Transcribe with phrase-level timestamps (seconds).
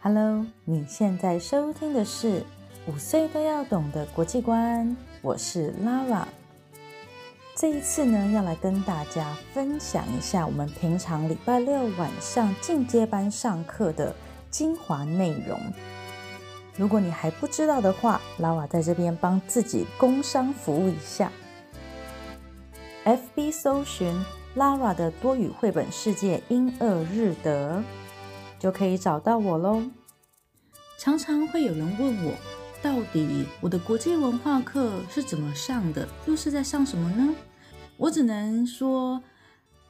[0.00, 2.44] Hello，你现在收听的是
[2.86, 6.22] 五岁都要懂的国际观，我是 Lara。
[7.56, 14.14] 这一次呢，要来跟大家分享一下我们平常礼拜六晚上进阶班上课的
[14.50, 15.58] 精华内容。
[16.76, 21.32] 如果你还不知道的话，Lara 在这边帮自己工商服务一下。
[23.04, 24.14] FB 搜寻
[24.54, 27.82] Lara 的多语绘本世界英俄日德，
[28.58, 29.82] 就可以找到我喽。
[30.98, 32.34] 常常会有人问我，
[32.82, 37.34] 到底我的国际文化课是怎么上的，又是在上什么呢？
[37.96, 39.22] 我只能说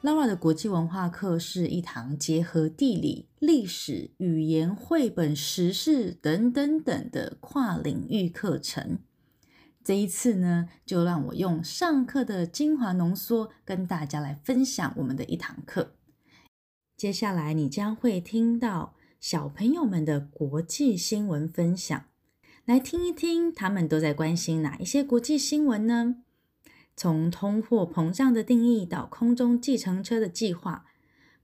[0.03, 8.99] ，Laura 的国际文化课是一堂结合地理、历史、语言、绘本、时事等等等的跨领域课程。
[9.83, 15.95] 这一次呢，就让我用上课的精华浓缩，跟大家来分享我们的一堂课。
[16.99, 22.03] 接下来你将会听到小朋友们的国际新闻分享，
[22.65, 26.17] 来听一听他们都在关心哪一些国际新闻呢？
[26.97, 30.87] 从通货膨胀的定义到空中计程车的计划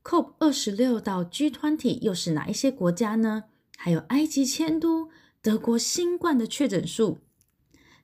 [0.04, 3.46] ，COP 二十六到 G20 又是哪一些国家呢？
[3.78, 5.08] 还有埃及迁都、
[5.42, 7.20] 德国新冠的确诊数。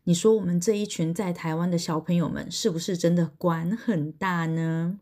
[0.05, 5.01] 你说我们这一群在台湾的小朋友们是不是真的管很大呢？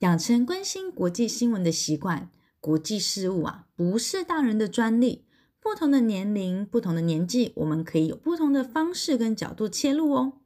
[0.00, 5.24] 养成关心国际新闻的习惯，国际事务啊不是大人的专利，
[5.60, 10.40] 不同的年龄、不同的年纪，我们可以有不同的方式跟角度切入哦。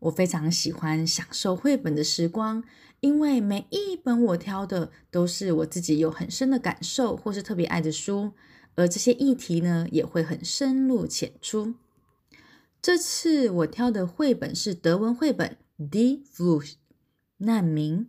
[0.00, 2.64] 我非常喜欢享受绘本的时光，
[3.00, 8.32] 因为每一本我挑的都是我自己有很深的感受或是特别爱的书，
[8.76, 11.74] 而这些议题呢也会很深入浅出。
[12.80, 15.58] 这次我挑的绘本是德文绘本
[15.90, 16.72] 《Die Flucht》
[17.36, 18.08] 难民。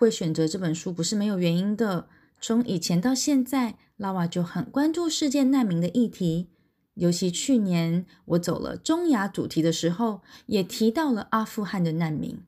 [0.00, 2.08] 会选择这本书不是没有原因的，
[2.40, 6.48] 从以前到现在，拉瓦就很关注世界难民的议题。
[6.94, 12.40] 尤其去年我走了中亚主题的时候，也提到了阿富汗的难民。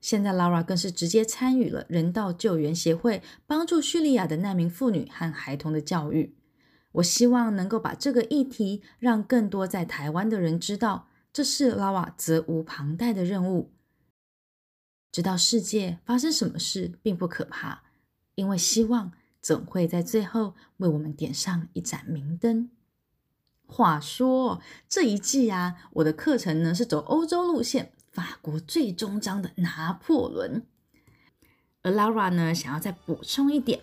[0.00, 6.34] 现在 Lara 更是直接参与了人道救援协会，帮助叙利亚的难民妇女和孩童的教育。
[6.94, 13.70] 我希望能够把这个议题让更多在台湾的人知道，这是 Lara 责无旁贷的任务。
[15.12, 17.82] 知道世界发生什么事并不可怕，
[18.34, 19.12] 因为希望
[19.42, 22.70] 总会在最后为我们点上一盏明灯。
[23.66, 30.64] 话说这一季啊，我的课程呢是走欧洲路线，法国最终章的拿破仑。
[31.82, 33.80] 而 Lara 呢，想要再补充一点，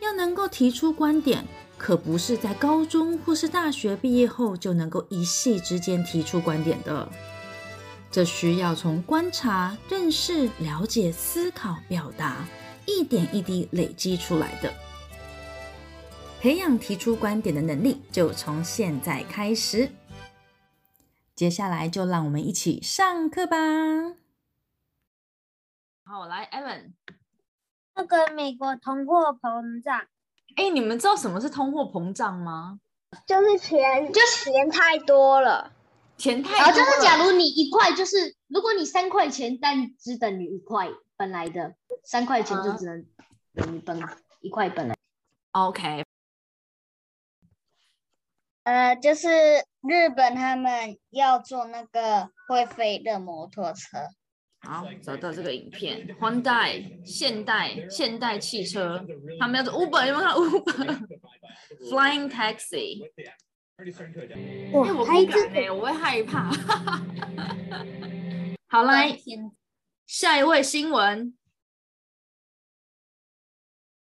[0.00, 1.44] 要能够提出观点，
[1.76, 7.10] 可不是在高中或是大学毕业后就能够一夕之间提出观点的，
[8.16, 12.46] 这需要从观察、认识、了解、思考、表达，
[12.86, 14.72] 一点一滴累积出来的。
[16.40, 19.90] 培养提出观点的能力，就从现在开始。
[21.34, 23.58] 接下来就让我们一起上课吧。
[26.06, 26.92] 好，来，Evan。
[27.96, 30.06] 那个美国通货膨胀，
[30.54, 32.80] 哎，你们知道什么是通货膨胀吗？
[33.26, 35.70] 就是钱，就钱太多了，
[36.16, 36.72] 钱太多了。
[36.72, 43.04] 就是假如你一块，就是如果你三块钱，但只等于一块本来的三块钱，就只能
[43.54, 44.00] 等于本
[44.40, 44.96] 一块本来。
[45.52, 46.04] OK。
[48.64, 49.28] 呃，就是
[49.82, 53.98] 日本他们要做那个会飞的摩托车。
[54.62, 59.06] 好，找到这个影片，Hyundai 现代现代汽车，
[59.38, 63.08] 他们要做 Uber，有没有看 Uber？Flying Taxi。
[64.72, 65.16] 我不敢
[65.54, 66.50] 哎，我会害怕。
[68.68, 69.14] 好来，
[70.06, 71.36] 下一位新闻，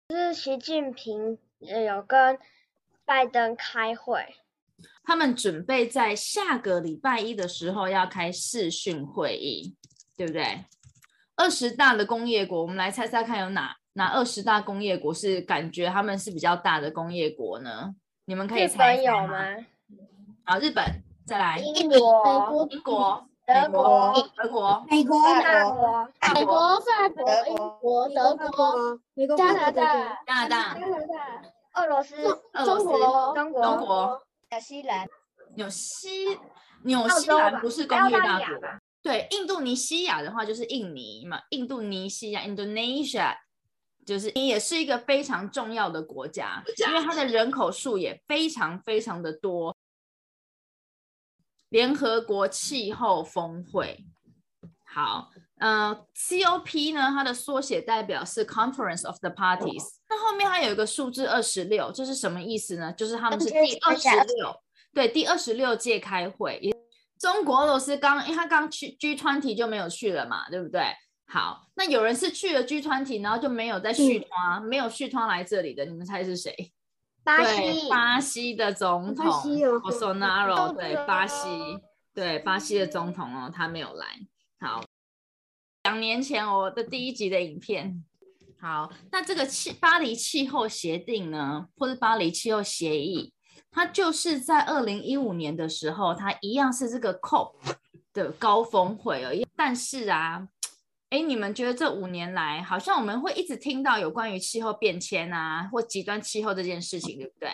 [0.09, 1.37] 是习近平
[1.85, 2.37] 有跟
[3.05, 4.35] 拜登开会。
[5.05, 9.77] 他们准备在下个礼拜一的时候要开视讯会议，
[10.17, 10.65] 对不对？
[11.37, 17.95] 二十大的工业国，我们来猜猜看，有哪哪二十大工业国是感觉他们是比较大的工业国呢？
[18.25, 19.55] 你们可以猜有吗？
[20.45, 32.15] 好，日本，再来，英国、英国、德国、德国、美国、法国、美国、法国、英国、德国、美国、加拿大、加拿大、加拿大、俄罗斯、
[32.63, 34.21] 中国、中国、中国。
[34.51, 35.07] 纽西兰，
[35.55, 36.39] 纽西
[36.83, 38.47] 纽西兰不是工业大国，
[39.01, 43.35] 对，印度尼西亚的话就是印尼嘛，印度尼西亚 （Indonesia）
[44.05, 49.75] 就是也是一个非常重要的国家，因为它的人口数也非常非常的多。
[51.69, 54.05] 联合国气候峰会，
[54.85, 59.83] 好，呃，COP 呢，它的缩写代表是 Conference of the Parties。
[60.09, 62.91] 那后面它有一个数字二十六，这是什么意思呢？
[62.91, 64.53] 就是他们是第二十六，
[64.93, 66.59] 对，第二十六届开会。
[67.17, 70.93] 中国俄罗斯刚，因为他刚去 G20 就没有去了嘛，对不对？
[71.33, 76.73] 好，那有人是去了 G 团体，然后就没有再续团，没有续团来这里的，你们猜是谁？
[77.23, 81.47] 巴西，巴西的总统 Bolsonaro，对，巴西，
[82.13, 84.07] 对，巴西的总统哦，他没有来。
[84.59, 84.83] 好，
[85.83, 88.03] 两年前我的第一集的影片。
[88.59, 93.31] 好，那这个气巴黎气候协定呢，或是巴黎气候协议，
[93.71, 97.53] 它就是在二零一五年的时候，它一样是这个 COP
[98.11, 99.47] 的高峰会而已。
[99.55, 100.49] 但是啊。
[101.11, 107.49] 哎，你们觉得这五年来，好像我们会一直听到有关于气候变迁啊，或极端气候这件事情，对不对？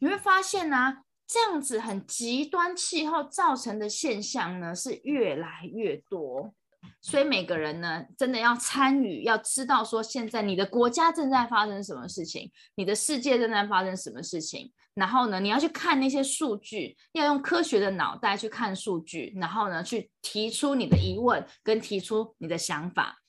[0.00, 6.52] 你会发现呢，这样子很极端气候造成的现象呢，是越来越多。
[7.00, 14.72] 所以每个人呢，真的要参与，要知道说现在你的国家正在发生什么事情，你的世界正在发生什么事情。
[14.94, 23.20] 然后呢，你要去看那些数据，要用科学的脑袋去看数据，然后呢，去提出你的疑问跟提出你的想法。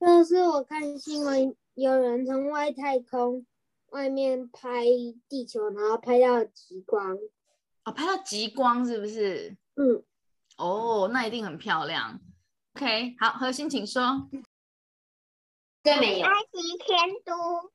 [0.00, 3.44] 就是我看新闻，有人从外太空
[3.90, 4.86] 外面拍
[5.28, 7.18] 地球，然后拍到极光。
[7.84, 9.54] 哦，拍到极光是不是？
[9.80, 10.04] 嗯，
[10.58, 12.20] 哦，那一定很漂亮。
[12.74, 14.28] OK，好，核心请说。
[15.82, 16.26] 对，没有。
[16.26, 17.70] 埃及迁都。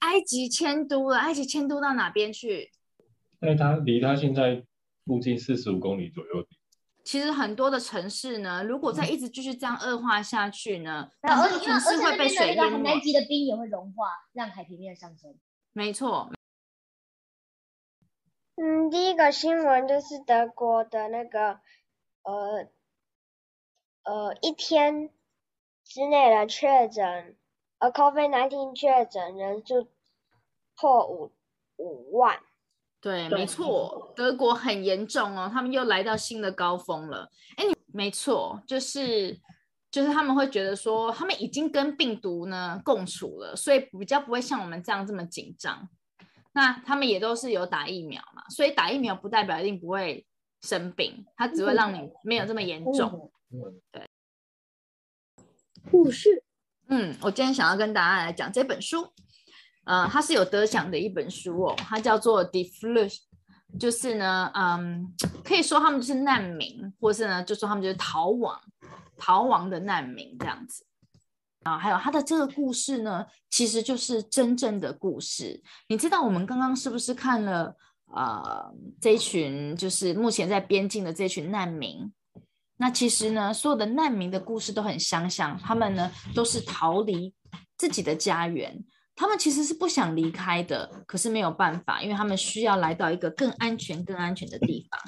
[0.00, 2.70] 埃及迁都了，埃及迁都到哪边去？
[3.40, 4.62] 那他离他现在
[5.06, 6.46] 附近四十五公里左右。
[7.04, 12.78] 其实很多的城市呢，如果再一直继续这样恶化下去呢，然后城市会被水淹没。
[12.82, 15.34] 南极的冰也会融化，让海平面上升。
[15.72, 16.30] 没错。
[18.56, 21.60] 嗯，第一个新闻就是德国的那个，
[22.22, 22.68] 呃，
[24.04, 25.10] 呃，一天
[25.84, 27.36] 之内的确诊，
[27.78, 29.88] 呃，COVID-19 确诊人数
[30.76, 31.32] 破五
[31.76, 32.40] 五万。
[33.00, 37.30] 对，没错，德国很严重哦，他们又来到新的高峰了。
[37.56, 39.38] 哎，你没错，就是
[39.90, 45.88] 就是他们会觉得说，他们已经跟病毒呢共处了，所以比较不会像我们这样这么紧张。
[46.54, 50.24] 那他们也都是有打疫苗嘛，所以打疫苗不代表一定不会
[50.62, 53.30] 生病，它只会让你没有这么严重。
[53.90, 54.08] 对，
[55.90, 56.44] 护士，
[56.88, 59.12] 嗯，我今天想要跟大家来讲这本书，
[59.84, 65.12] 呃，它是有得奖的一本书哦，它叫做《d e f l u s h 就是呢，嗯，
[65.42, 68.60] 可以说他们就是难民，或是呢，就说他们就是逃亡、
[69.16, 70.86] 逃亡的难民这样子。
[71.64, 75.62] 啊，还有他的这个故事呢，其实就是真正的故事。
[75.88, 77.74] 你知道我们刚刚是不是看了
[78.14, 82.12] 呃这一群就是目前在边境的这群难民？
[82.76, 87.32] 那其实呢，所有的难民的故事都很相像，他们呢都是逃离
[87.78, 88.84] 自己的家园，
[89.14, 95.00] 他们其实是不想离开的，可是没有办法，因为他们需要来到一个更安全、更安全的地方。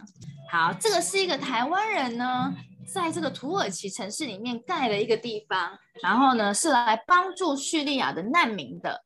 [0.50, 2.55] 好，这个是一个台湾人呢。
[2.87, 9.05] 在这个土耳其城市里面盖了一个地方，然后呢是来帮助叙利亚的难民的，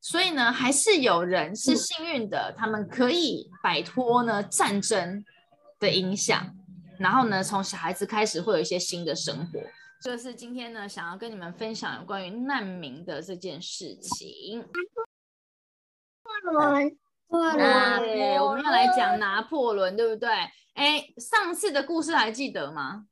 [0.00, 5.24] 所以呢还是有人是幸运的，他们可以摆脱呢战争
[5.78, 6.54] 的影响，
[6.98, 9.60] 然后呢从小孩子开始会有一些新的生活。
[10.02, 14.64] 这是今天呢想要跟你们分享有关于难民的这件事情。
[17.30, 17.56] 仑，
[18.00, 20.28] 对，我们要来讲拿破仑，对不对？
[20.74, 23.06] 哎，上次的故事还记得吗？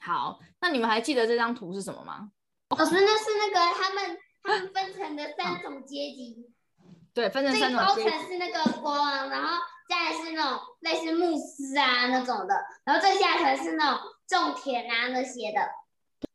[0.00, 2.30] 好，那你们还记得这张图是什么吗？
[2.70, 6.50] 老师，那是那个他们他们分成的三种阶级。
[7.12, 8.10] 对，分成三种阶级。
[8.10, 12.54] 高层是那个国王，然后再来是那种类似牧师啊那种的，
[12.84, 15.60] 然后最下层是那种种田啊那些的。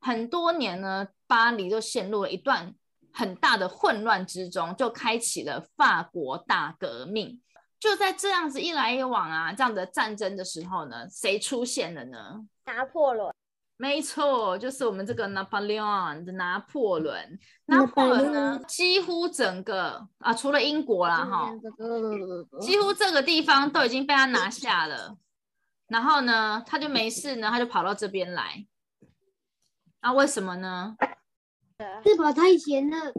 [0.01, 2.75] 很多年呢，巴黎就陷入了一段
[3.15, 7.41] 很大的混乱之中，就开启了法国大革命。
[7.79, 12.45] 就在这样子一来一往啊，这样的战争的时候呢，谁出现了呢？
[12.65, 13.31] 拿破仑，
[13.77, 17.37] 没错，就是我们这个 Napoleon 的拿破仑。
[17.65, 21.51] 拿破仑呢，几乎整个啊，除了英国啦，哈，
[22.59, 25.15] 几乎这个地方都已经被他拿下了。
[25.87, 28.65] 然后呢，他就没事呢，他就跑到这边来。
[29.99, 30.95] 啊，为什么呢？
[32.03, 33.13] 是吧太闲了，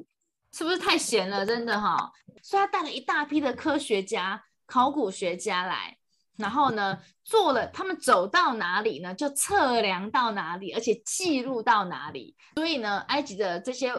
[0.53, 1.45] 是不是太闲了？
[1.45, 4.43] 真的哈，所以他带了一大批的科学家。
[4.69, 5.97] 考古学家来，
[6.37, 12.35] 然后呢，做了他们走到哪里呢，就测量到哪里，而且记录到哪里。
[12.57, 13.93] 所以呢，埃及的这些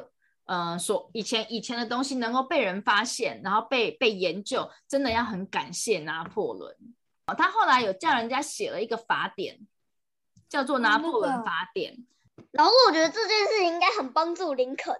[0.43, 6.75] 呃，所以前以前的东西能够被人发现，然后被被研究，真的要很感谢拿破仑。
[7.37, 9.65] 他后来有叫人家写了一个法典，
[10.49, 11.93] 叫做《拿破仑法典》，
[12.51, 14.95] 然后我觉得这件事情应该很帮助林肯。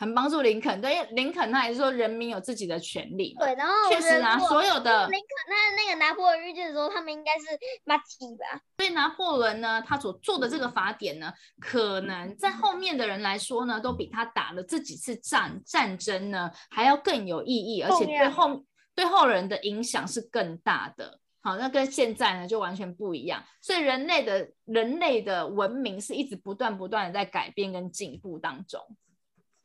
[0.00, 0.80] 很帮助林肯。
[0.80, 3.34] 对，因为林肯他也是说人民有自己的权利。
[3.36, 7.46] 对，然后确实啊，得如果所有的林肯他那个拿破仑遇见的时候，他们应该是
[7.84, 8.60] 马吉吧？
[8.76, 21.18] 所以拿破仑呢，他所做的这个法典呢，可能在后面的人来说呢，都比他打了这几次战战争呢还要更有意义，而且对后对后人的影响是更大的。
[21.48, 23.42] 好，那跟现在呢就完全不一样。
[23.62, 28.78] 所以人类的人类的文明是一直不断不断的在改变跟进步当中。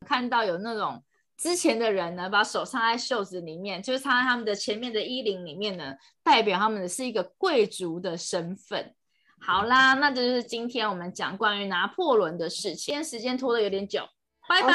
[0.06, 1.04] 看到有那种
[1.36, 8.96] 之前的人呢，把手插在袖子里面，就是插在他们的前面的衣领里面呢，代表他们的是一个贵族的身份。
[9.42, 12.94] 好啦，那这就是今天我们讲关于拿破仑的事情。
[12.94, 14.08] 今天时间拖得有点久，
[14.48, 14.68] 拜拜，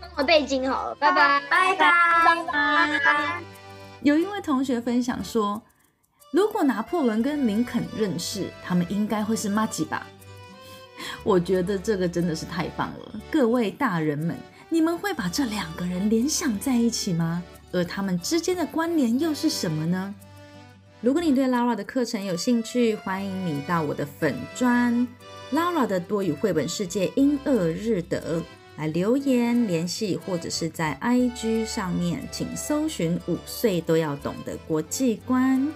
[0.00, 3.57] 帮我背景好了，拜拜，拜拜拜拜。
[4.02, 5.60] 有一位同学分享说，
[6.32, 10.06] 如果拿破仑跟林肯认识，他们应该会是妈吉吧？
[11.24, 14.36] 我觉得这个真的是太棒了，各位大人们，
[14.68, 17.42] 你们会把这两个人联想在一起吗？
[17.72, 20.14] 而他们之间的关联又是什么呢？
[21.00, 25.06] 如果你对 Laura 的课程有兴趣，欢迎你到我的粉专
[25.52, 28.42] Laura 的多语绘本世界英俄日德
[28.78, 35.66] 来留言联系，或者是在 IG 上面，请搜寻五岁都要懂的国际观。